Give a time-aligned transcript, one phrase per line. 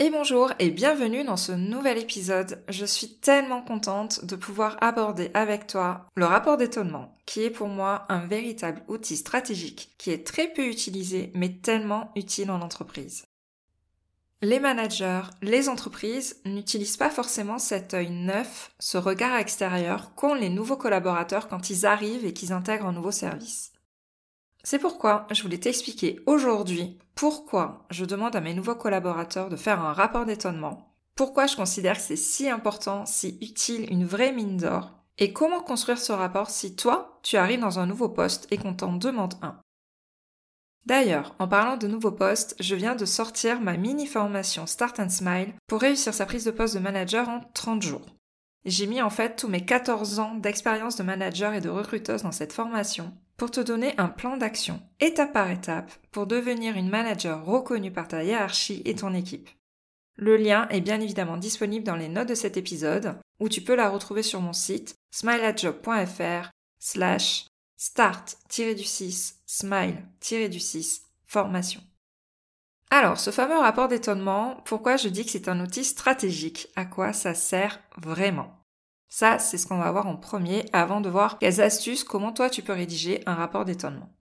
[0.00, 2.64] Et bonjour et bienvenue dans ce nouvel épisode.
[2.68, 7.68] Je suis tellement contente de pouvoir aborder avec toi le rapport d'étonnement, qui est pour
[7.68, 13.24] moi un véritable outil stratégique qui est très peu utilisé mais tellement utile en entreprise.
[14.42, 20.50] Les managers, les entreprises n'utilisent pas forcément cet œil neuf, ce regard extérieur qu'ont les
[20.50, 23.73] nouveaux collaborateurs quand ils arrivent et qu'ils intègrent un nouveau service.
[24.64, 29.80] C'est pourquoi je voulais t'expliquer aujourd'hui pourquoi je demande à mes nouveaux collaborateurs de faire
[29.80, 34.56] un rapport d'étonnement, pourquoi je considère que c'est si important, si utile, une vraie mine
[34.56, 38.56] d'or, et comment construire ce rapport si toi, tu arrives dans un nouveau poste et
[38.56, 39.60] qu'on t'en demande un.
[40.86, 45.10] D'ailleurs, en parlant de nouveaux postes, je viens de sortir ma mini formation Start and
[45.10, 48.06] Smile pour réussir sa prise de poste de manager en 30 jours.
[48.64, 52.32] J'ai mis en fait tous mes 14 ans d'expérience de manager et de recruteuse dans
[52.32, 57.44] cette formation pour te donner un plan d'action, étape par étape, pour devenir une manager
[57.44, 59.50] reconnue par ta hiérarchie et ton équipe.
[60.16, 63.74] Le lien est bien évidemment disponible dans les notes de cet épisode, où tu peux
[63.74, 71.80] la retrouver sur mon site smileadjob.fr slash start-du-6 smile-du-6 formation.
[72.96, 76.68] Alors, ce fameux rapport d'étonnement, pourquoi je dis que c'est un outil stratégique?
[76.76, 78.56] À quoi ça sert vraiment?
[79.08, 82.48] Ça, c'est ce qu'on va voir en premier avant de voir quelles astuces, comment toi
[82.48, 84.14] tu peux rédiger un rapport d'étonnement.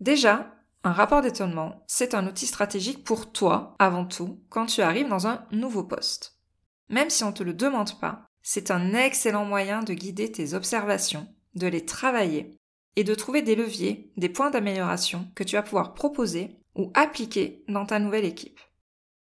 [0.00, 5.08] Déjà, un rapport d'étonnement, c'est un outil stratégique pour toi, avant tout, quand tu arrives
[5.08, 6.42] dans un nouveau poste.
[6.90, 10.52] Même si on ne te le demande pas, c'est un excellent moyen de guider tes
[10.52, 12.60] observations, de les travailler
[12.96, 17.64] et de trouver des leviers, des points d'amélioration que tu vas pouvoir proposer ou appliquer
[17.68, 18.60] dans ta nouvelle équipe.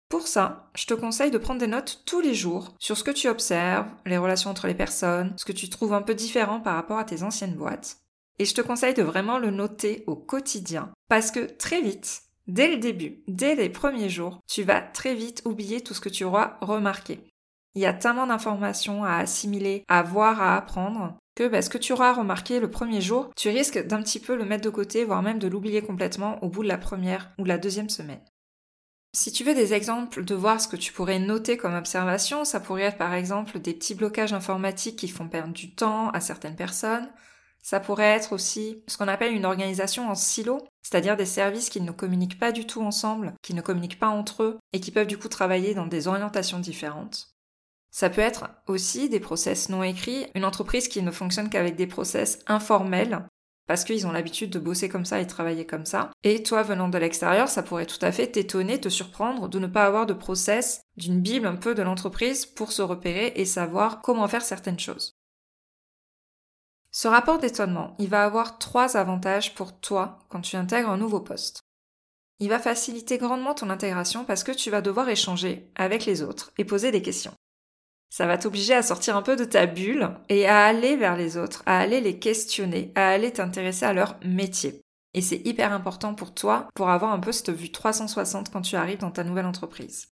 [0.09, 3.11] Pour ça, je te conseille de prendre des notes tous les jours sur ce que
[3.11, 6.75] tu observes, les relations entre les personnes, ce que tu trouves un peu différent par
[6.75, 7.97] rapport à tes anciennes boîtes.
[8.37, 10.91] Et je te conseille de vraiment le noter au quotidien.
[11.09, 15.41] Parce que très vite, dès le début, dès les premiers jours, tu vas très vite
[15.45, 17.19] oublier tout ce que tu auras remarqué.
[17.73, 21.77] Il y a tellement d'informations à assimiler, à voir, à apprendre, que bah, ce que
[21.77, 25.03] tu auras remarqué le premier jour, tu risques d'un petit peu le mettre de côté,
[25.03, 28.21] voire même de l'oublier complètement au bout de la première ou la deuxième semaine.
[29.13, 32.59] Si tu veux des exemples de voir ce que tu pourrais noter comme observation, ça
[32.59, 36.57] pourrait être par exemple des petits blocages informatiques qui font perdre du temps à certaines
[36.57, 37.09] personnes.
[37.63, 41.81] Ça pourrait être aussi ce qu'on appelle une organisation en silo, c'est-à-dire des services qui
[41.81, 45.07] ne communiquent pas du tout ensemble, qui ne communiquent pas entre eux et qui peuvent
[45.07, 47.34] du coup travailler dans des orientations différentes.
[47.95, 51.87] Ça peut être aussi des process non écrits, une entreprise qui ne fonctionne qu'avec des
[51.87, 53.25] process informels
[53.67, 56.11] parce qu'ils ont l'habitude de bosser comme ça et travailler comme ça.
[56.25, 59.67] Et toi, venant de l'extérieur, ça pourrait tout à fait t'étonner, te surprendre de ne
[59.67, 64.01] pas avoir de process, d'une bible un peu de l'entreprise pour se repérer et savoir
[64.01, 65.15] comment faire certaines choses.
[66.91, 71.21] Ce rapport d'étonnement, il va avoir trois avantages pour toi quand tu intègres un nouveau
[71.21, 71.61] poste.
[72.41, 76.51] Il va faciliter grandement ton intégration parce que tu vas devoir échanger avec les autres
[76.57, 77.33] et poser des questions.
[78.09, 81.37] Ça va t'obliger à sortir un peu de ta bulle et à aller vers les
[81.37, 84.81] autres, à aller les questionner, à aller t'intéresser à leur métier.
[85.13, 88.75] Et c'est hyper important pour toi pour avoir un peu cette vue 360 quand tu
[88.75, 90.09] arrives dans ta nouvelle entreprise.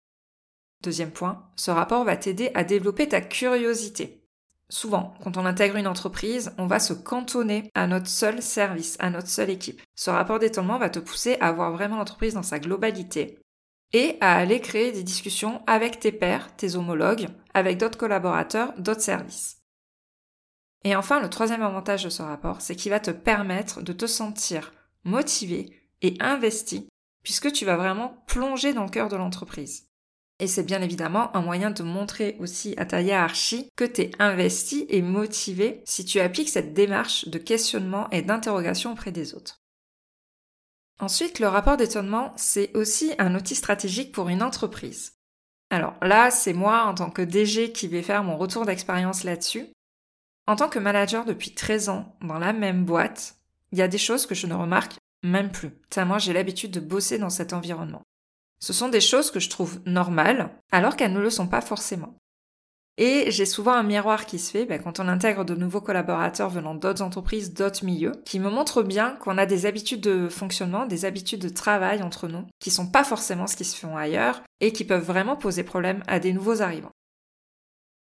[0.81, 4.23] Deuxième point, ce rapport va t'aider à développer ta curiosité.
[4.69, 9.09] Souvent, quand on intègre une entreprise, on va se cantonner à notre seul service, à
[9.09, 9.81] notre seule équipe.
[9.95, 13.39] Ce rapport d'étonnement va te pousser à voir vraiment l'entreprise dans sa globalité
[13.93, 19.01] et à aller créer des discussions avec tes pairs, tes homologues, avec d'autres collaborateurs, d'autres
[19.01, 19.57] services.
[20.83, 24.05] Et enfin, le troisième avantage de ce rapport, c'est qu'il va te permettre de te
[24.05, 26.87] sentir motivé et investi,
[27.23, 29.89] puisque tu vas vraiment plonger dans le cœur de l'entreprise.
[30.39, 34.11] Et c'est bien évidemment un moyen de montrer aussi à ta hiérarchie que tu es
[34.19, 39.58] investi et motivé si tu appliques cette démarche de questionnement et d'interrogation auprès des autres.
[40.99, 45.13] Ensuite, le rapport d'étonnement, c'est aussi un outil stratégique pour une entreprise.
[45.69, 49.67] Alors là, c'est moi en tant que DG qui vais faire mon retour d'expérience là-dessus.
[50.47, 53.35] En tant que manager depuis 13 ans dans la même boîte,
[53.71, 56.79] il y a des choses que je ne remarque même plus, tellement j'ai l'habitude de
[56.79, 58.03] bosser dans cet environnement.
[58.59, 62.15] Ce sont des choses que je trouve normales, alors qu'elles ne le sont pas forcément.
[63.01, 66.49] Et j'ai souvent un miroir qui se fait ben, quand on intègre de nouveaux collaborateurs
[66.49, 70.85] venant d'autres entreprises, d'autres milieux, qui me montrent bien qu'on a des habitudes de fonctionnement,
[70.85, 74.41] des habitudes de travail entre nous, qui sont pas forcément ce qui se font ailleurs,
[74.59, 76.91] et qui peuvent vraiment poser problème à des nouveaux arrivants.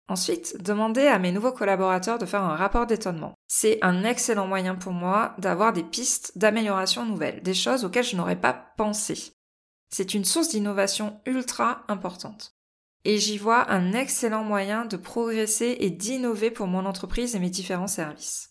[0.07, 3.35] Ensuite, demander à mes nouveaux collaborateurs de faire un rapport d'étonnement.
[3.47, 8.15] C'est un excellent moyen pour moi d'avoir des pistes d'amélioration nouvelles, des choses auxquelles je
[8.15, 9.33] n'aurais pas pensé.
[9.91, 12.55] C'est une source d'innovation ultra importante
[13.05, 17.49] et j'y vois un excellent moyen de progresser et d'innover pour mon entreprise et mes
[17.49, 18.49] différents services.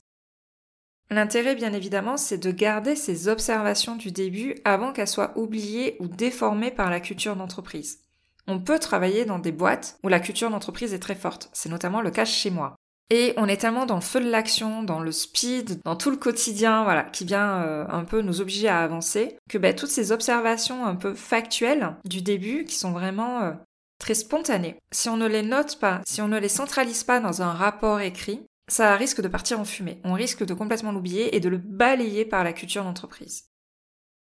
[1.10, 6.06] L'intérêt, bien évidemment, c'est de garder ces observations du début avant qu'elles soient oubliées ou
[6.06, 8.00] déformées par la culture d'entreprise.
[8.46, 11.50] On peut travailler dans des boîtes où la culture d'entreprise est très forte.
[11.52, 12.76] C'est notamment le cas chez moi.
[13.10, 16.18] Et on est tellement dans le feu de l'action, dans le speed, dans tout le
[16.18, 20.12] quotidien, voilà, qui vient euh, un peu nous obliger à avancer, que ben, toutes ces
[20.12, 23.52] observations un peu factuelles du début, qui sont vraiment euh,
[23.98, 24.76] très spontanées.
[24.92, 28.00] Si on ne les note pas, si on ne les centralise pas dans un rapport
[28.00, 30.00] écrit, ça risque de partir en fumée.
[30.04, 33.44] On risque de complètement l'oublier et de le balayer par la culture d'entreprise.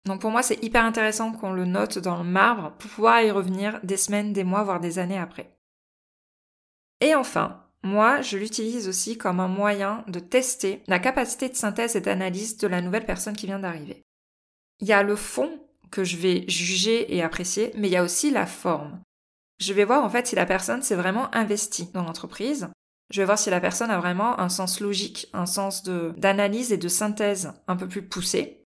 [0.05, 3.31] Donc pour moi, c'est hyper intéressant qu'on le note dans le marbre pour pouvoir y
[3.31, 5.56] revenir des semaines, des mois, voire des années après.
[7.00, 11.97] Et enfin, moi, je l'utilise aussi comme un moyen de tester la capacité de synthèse
[11.97, 14.03] et d'analyse de la nouvelle personne qui vient d'arriver.
[14.81, 15.61] Il y a le fond
[15.91, 19.00] que je vais juger et apprécier, mais il y a aussi la forme.
[19.59, 22.69] Je vais voir en fait si la personne s'est vraiment investie dans l'entreprise.
[23.11, 26.79] Je vais voir si la personne a vraiment un sens logique, un sens d'analyse et
[26.79, 28.65] de synthèse un peu plus poussé.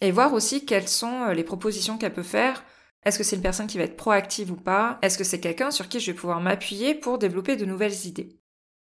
[0.00, 2.64] Et voir aussi quelles sont euh, les propositions qu'elle peut faire.
[3.04, 4.98] Est-ce que c'est une personne qui va être proactive ou pas?
[5.02, 8.40] Est-ce que c'est quelqu'un sur qui je vais pouvoir m'appuyer pour développer de nouvelles idées?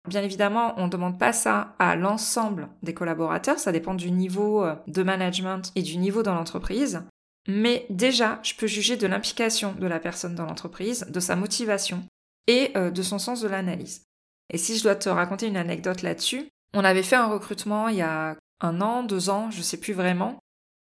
[0.09, 4.65] Bien évidemment, on ne demande pas ça à l'ensemble des collaborateurs, ça dépend du niveau
[4.65, 7.03] euh, de management et du niveau dans l'entreprise.
[7.49, 12.05] Mais déjà, je peux juger de l'implication de la personne dans l'entreprise, de sa motivation
[12.47, 14.05] et euh, de son sens de l'analyse.
[14.51, 17.97] Et si je dois te raconter une anecdote là-dessus, on avait fait un recrutement il
[17.97, 20.39] y a un an, deux ans, je sais plus vraiment,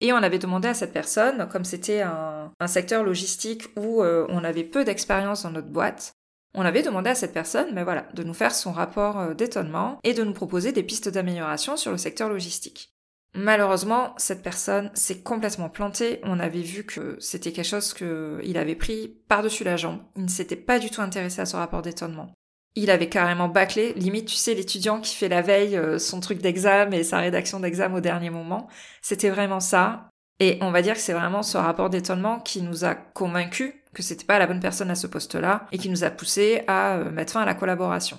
[0.02, 4.44] et on avait demandé à cette personne, comme c'était un, secteur logistique où euh, on
[4.44, 6.14] avait peu d'expérience dans notre boîte,
[6.54, 10.00] on avait demandé à cette personne, mais voilà, de nous faire son rapport euh, d'étonnement
[10.04, 12.95] et de nous proposer des pistes d'amélioration sur le secteur logistique.
[13.38, 16.22] Malheureusement, cette personne s'est complètement plantée.
[16.24, 20.00] On avait vu que c'était quelque chose qu'il avait pris par-dessus la jambe.
[20.16, 22.32] Il ne s'était pas du tout intéressé à son rapport d'étonnement.
[22.76, 26.42] Il avait carrément bâclé, limite, tu sais, l'étudiant qui fait la veille euh, son truc
[26.42, 28.68] d'examen et sa rédaction d'examen au dernier moment.
[29.02, 30.10] C'était vraiment ça.
[30.40, 34.04] Et on va dire que c'est vraiment ce rapport d'étonnement qui nous a convaincus que
[34.04, 37.12] c'était pas la bonne personne à ce poste-là et qui nous a poussé à euh,
[37.12, 38.18] mettre fin à la collaboration.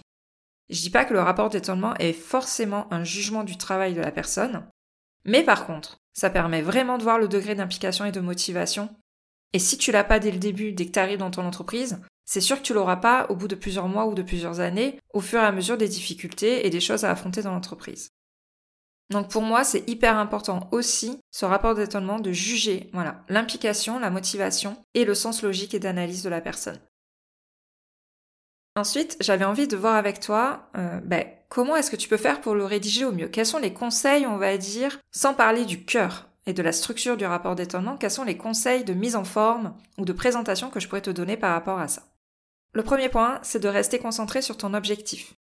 [0.68, 4.10] Je dis pas que le rapport d'étonnement est forcément un jugement du travail de la
[4.10, 4.66] personne,
[5.26, 8.88] mais par contre, ça permet vraiment de voir le degré d'implication et de motivation.
[9.52, 12.00] Et si tu l'as pas dès le début, dès que tu arrives dans ton entreprise,
[12.24, 14.98] c'est sûr que tu l'auras pas au bout de plusieurs mois ou de plusieurs années,
[15.12, 18.10] au fur et à mesure des difficultés et des choses à affronter dans l'entreprise.
[19.10, 24.10] Donc pour moi, c'est hyper important aussi, ce rapport d'étonnement, de juger, voilà, l'implication, la
[24.10, 26.80] motivation et le sens logique et d'analyse de la personne.
[28.74, 32.40] Ensuite, j'avais envie de voir avec toi euh, ben, comment est-ce que tu peux faire
[32.40, 33.28] pour le rédiger au mieux?
[33.28, 37.16] Quels sont les conseils, on va dire, sans parler du cœur et de la structure
[37.16, 40.80] du rapport d'étonnement, quels sont les conseils de mise en forme ou de présentation que
[40.80, 42.02] je pourrais te donner par rapport à ça?
[42.72, 45.34] Le premier point, c'est de rester concentré sur ton objectif.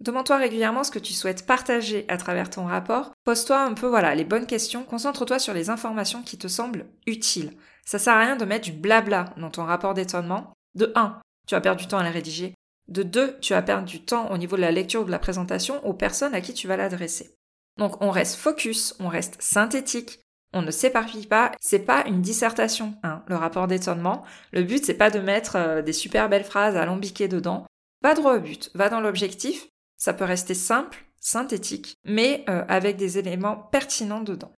[0.00, 3.12] Demande-toi régulièrement ce que tu souhaites partager à travers ton rapport.
[3.24, 4.84] Pose-toi un peu, voilà, les bonnes questions.
[4.84, 7.56] Concentre-toi sur les informations qui te semblent utiles.
[7.86, 10.52] Ça sert à rien de mettre du blabla dans ton rapport d'étonnement.
[10.74, 12.52] De 1, tu vas perdre du temps à les rédiger.
[12.88, 15.18] De deux, tu vas perdre du temps au niveau de la lecture ou de la
[15.18, 17.36] présentation aux personnes à qui tu vas l'adresser.
[17.78, 20.20] Donc on reste focus, on reste synthétique,
[20.52, 24.24] on ne s'éparpille pas, c'est pas une dissertation, hein, le rapport d'étonnement.
[24.52, 27.66] Le but c'est pas de mettre euh, des super belles phrases alambiquées dedans.
[28.02, 29.66] Va droit au but, va dans l'objectif.
[29.98, 34.52] Ça peut rester simple, synthétique, mais euh, avec des éléments pertinents dedans.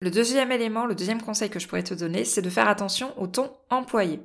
[0.00, 3.12] Le deuxième élément, le deuxième conseil que je pourrais te donner, c'est de faire attention
[3.20, 4.20] au ton employé.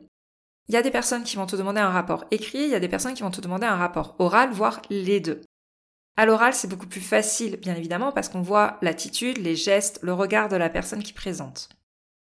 [0.67, 2.79] Il y a des personnes qui vont te demander un rapport écrit, il y a
[2.79, 5.41] des personnes qui vont te demander un rapport oral, voire les deux.
[6.17, 10.13] À l'oral, c'est beaucoup plus facile, bien évidemment, parce qu'on voit l'attitude, les gestes, le
[10.13, 11.69] regard de la personne qui présente.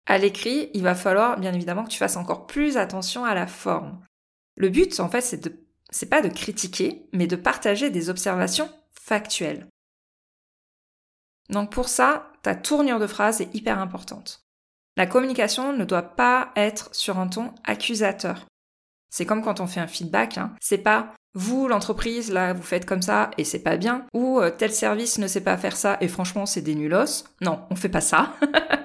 [0.07, 3.47] À l'écrit, il va falloir, bien évidemment, que tu fasses encore plus attention à la
[3.47, 4.01] forme.
[4.57, 8.69] Le but, en fait, c'est de, c'est pas de critiquer, mais de partager des observations
[8.91, 9.69] factuelles.
[11.49, 14.46] Donc pour ça, ta tournure de phrase est hyper importante.
[14.97, 18.47] La communication ne doit pas être sur un ton accusateur.
[19.11, 20.55] C'est comme quand on fait un feedback, hein.
[20.61, 24.51] c'est pas vous, l'entreprise, là, vous faites comme ça et c'est pas bien, ou euh,
[24.51, 27.25] tel service ne sait pas faire ça et franchement c'est des nulos.
[27.43, 28.35] Non, on fait pas ça.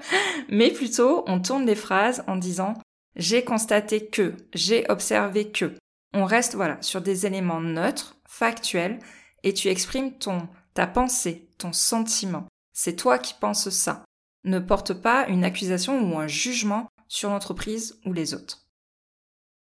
[0.50, 2.74] Mais plutôt, on tourne les phrases en disant
[3.16, 5.72] j'ai constaté que, j'ai observé que.
[6.12, 8.98] On reste voilà sur des éléments neutres, factuels,
[9.44, 12.46] et tu exprimes ton ta pensée, ton sentiment.
[12.74, 14.04] C'est toi qui penses ça.
[14.44, 18.66] Ne porte pas une accusation ou un jugement sur l'entreprise ou les autres.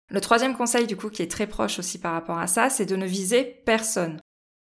[0.10, 2.86] Le troisième conseil du coup qui est très proche aussi par rapport à ça, c'est
[2.86, 4.20] de ne viser personne.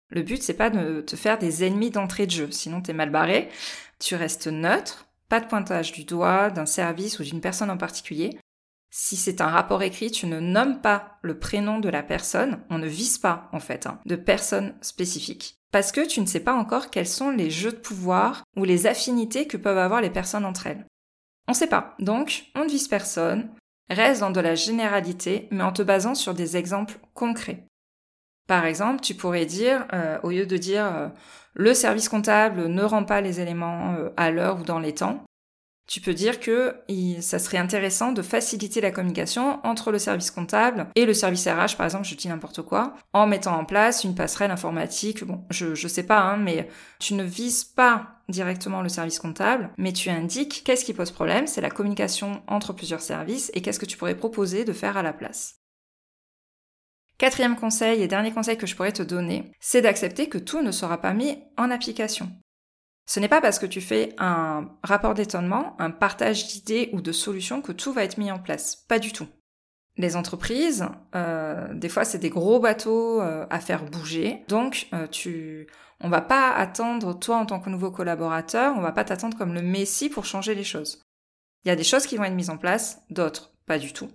[0.10, 3.10] Le but c'est pas de te faire des ennemis d'entrée de jeu, sinon t'es mal
[3.10, 3.50] barré.
[4.00, 8.38] Tu restes neutre, pas de pointage du doigt, d'un service ou d'une personne en particulier.
[8.90, 12.78] Si c'est un rapport écrit, tu ne nommes pas le prénom de la personne, on
[12.78, 16.54] ne vise pas en fait hein, de personne spécifique, parce que tu ne sais pas
[16.54, 20.46] encore quels sont les jeux de pouvoir ou les affinités que peuvent avoir les personnes
[20.46, 20.86] entre elles.
[21.48, 23.50] On ne sait pas, donc on ne vise personne,
[23.90, 27.66] reste dans de la généralité, mais en te basant sur des exemples concrets.
[28.48, 31.10] Par exemple, tu pourrais dire, euh, au lieu de dire euh,
[31.54, 35.24] le service comptable ne rend pas les éléments euh, à l'heure ou dans les temps,
[35.88, 36.75] tu peux dire que
[37.22, 41.77] ça serait intéressant de faciliter la communication entre le service comptable et le service RH,
[41.77, 45.24] par exemple, je dis n'importe quoi, en mettant en place une passerelle informatique.
[45.24, 46.67] Bon, je, je sais pas, hein, mais
[47.00, 51.48] tu ne vises pas directement le service comptable, mais tu indiques qu'est-ce qui pose problème,
[51.48, 55.03] c'est la communication entre plusieurs services et qu'est-ce que tu pourrais proposer de faire à
[55.03, 55.62] la place.
[57.17, 60.72] Quatrième conseil et dernier conseil que je pourrais te donner, c'est d'accepter que tout ne
[60.72, 62.29] sera pas mis en application.
[63.08, 67.14] Ce n'est pas parce que tu fais un rapport d'étonnement, un partage d'idées ou de
[67.14, 68.76] solutions que tout va être mis en place.
[68.88, 69.28] Pas du tout.
[69.96, 70.86] Les entreprises,
[71.16, 74.44] euh, des fois, c'est des gros bateaux euh, à faire bouger.
[74.50, 75.68] Donc, euh, tu,
[76.02, 79.54] on va pas attendre toi en tant que nouveau collaborateur, on va pas t'attendre comme
[79.54, 81.02] le messie pour changer les choses.
[81.66, 84.10] Il y a des choses qui vont être mises en place, d'autres pas du tout.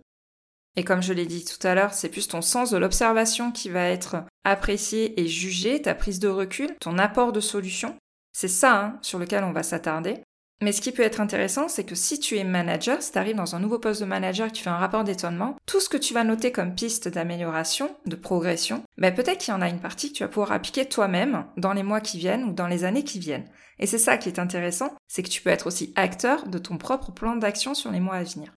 [0.76, 3.68] Et comme je l'ai dit tout à l'heure, c'est plus ton sens de l'observation qui
[3.68, 7.94] va être apprécié et jugé, ta prise de recul, ton apport de solution.
[8.32, 10.22] C'est ça hein, sur lequel on va s'attarder.
[10.62, 13.34] Mais ce qui peut être intéressant, c'est que si tu es manager, si tu arrives
[13.34, 15.88] dans un nouveau poste de manager et que tu fais un rapport d'étonnement, tout ce
[15.88, 19.68] que tu vas noter comme piste d'amélioration, de progression, ben peut-être qu'il y en a
[19.68, 22.68] une partie que tu vas pouvoir appliquer toi-même dans les mois qui viennent ou dans
[22.68, 23.48] les années qui viennent.
[23.80, 26.78] Et c'est ça qui est intéressant, c'est que tu peux être aussi acteur de ton
[26.78, 28.52] propre plan d'action sur les mois à venir.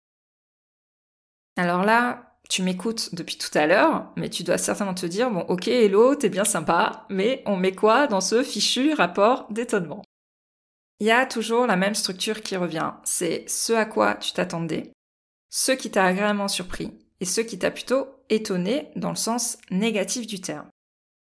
[1.56, 5.40] Alors là, tu m'écoutes depuis tout à l'heure, mais tu dois certainement te dire, bon
[5.48, 10.02] ok hello, t'es bien sympa, mais on met quoi dans ce fichu rapport d'étonnement?
[11.00, 14.92] Il y a toujours la même structure qui revient, c'est ce à quoi tu t'attendais,
[15.50, 20.28] ce qui t'a agréablement surpris, et ce qui t'a plutôt étonné dans le sens négatif
[20.28, 20.68] du terme.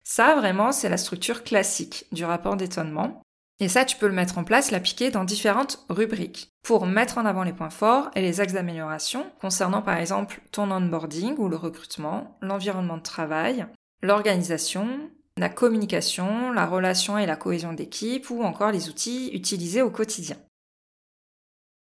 [0.02, 3.20] Ça, vraiment, c'est la structure classique du rapport d'étonnement.
[3.62, 7.26] Et ça, tu peux le mettre en place, l'appliquer dans différentes rubriques pour mettre en
[7.26, 11.56] avant les points forts et les axes d'amélioration concernant par exemple ton onboarding ou le
[11.56, 13.66] recrutement, l'environnement de travail,
[14.02, 14.88] l'organisation,
[15.36, 20.36] la communication, la relation et la cohésion d'équipe ou encore les outils utilisés au quotidien.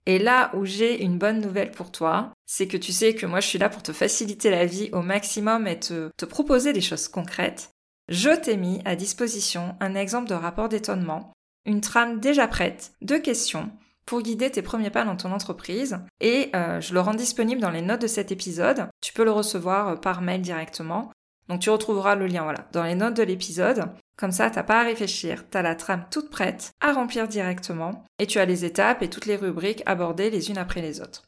[0.07, 3.41] Et là où j'ai une bonne nouvelle pour toi, c'est que tu sais que moi
[3.41, 7.09] je suis là pour te faciliter la vie au maximum et te, proposer des choses
[7.09, 7.71] concrètes.
[8.09, 11.33] Je t'ai mis à disposition un exemple de rapport d'étonnement
[11.67, 13.71] une trame déjà prête de questions
[14.07, 17.71] pour guider tes premiers pas dans ton entreprise et euh, je le rends disponible dans
[17.71, 18.87] les notes de cet épisode.
[19.03, 21.11] Tu peux le recevoir euh, par mail directement.
[21.49, 23.91] Donc tu retrouveras le lien dans les notes de l'épisode.
[24.17, 28.27] Comme ça, t'as pas à réfléchir, t'as la trame toute prête à remplir directement et
[28.27, 31.25] tu as les étapes et toutes les rubriques abordées les unes après les autres.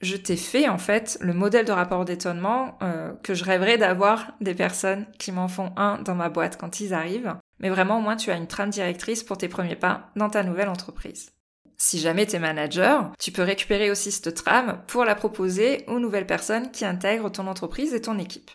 [0.00, 4.32] Je t'ai fait en fait le modèle de rapport d'étonnement euh, que je rêverais d'avoir
[4.40, 7.34] des personnes qui m'en font un dans ma boîte quand ils arrivent.
[7.60, 10.42] Mais vraiment, au moins, tu as une trame directrice pour tes premiers pas dans ta
[10.42, 11.32] nouvelle entreprise.
[11.76, 16.00] Si jamais tu es manager, tu peux récupérer aussi cette trame pour la proposer aux
[16.00, 18.50] nouvelles personnes qui intègrent ton entreprise et ton équipe.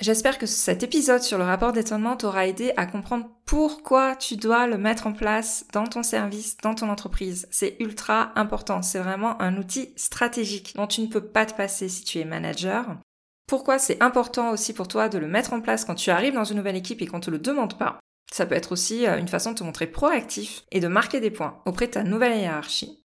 [0.00, 4.66] J'espère que cet épisode sur le rapport d'étonnement t'aura aidé à comprendre pourquoi tu dois
[4.66, 7.46] le mettre en place dans ton service, dans ton entreprise.
[7.52, 8.82] C'est ultra important.
[8.82, 12.24] C'est vraiment un outil stratégique dont tu ne peux pas te passer si tu es
[12.24, 12.96] manager.
[13.46, 16.44] Pourquoi c'est important aussi pour toi de le mettre en place quand tu arrives dans
[16.44, 17.98] une nouvelle équipe et qu'on te le demande pas?
[18.32, 21.30] Ça peut être aussi euh, une façon de te montrer proactif et de marquer des
[21.30, 23.04] points auprès de ta nouvelle hiérarchie.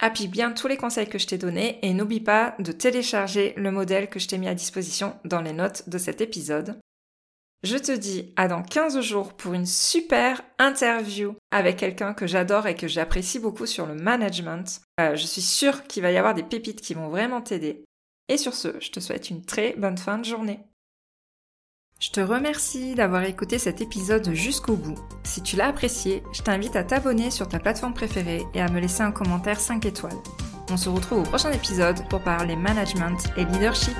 [0.00, 3.70] Applique bien tous les conseils que je t'ai donnés et n'oublie pas de télécharger le
[3.70, 6.80] modèle que je t'ai mis à disposition dans les notes de cet épisode.
[7.62, 12.66] Je te dis à dans 15 jours pour une super interview avec quelqu'un que j'adore
[12.66, 14.80] et que j'apprécie beaucoup sur le management.
[14.98, 17.84] Euh, je suis sûre qu'il va y avoir des pépites qui vont vraiment t'aider.
[18.30, 20.60] Et sur ce, je te souhaite une très bonne fin de journée.
[21.98, 24.94] Je te remercie d'avoir écouté cet épisode jusqu'au bout.
[25.24, 28.78] Si tu l'as apprécié, je t'invite à t'abonner sur ta plateforme préférée et à me
[28.78, 30.16] laisser un commentaire 5 étoiles.
[30.70, 33.96] On se retrouve au prochain épisode pour parler management et leadership.